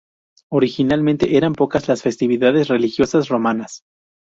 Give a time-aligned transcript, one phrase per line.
[0.49, 3.83] Originalmente eran pocas las festividades religiosas romanas.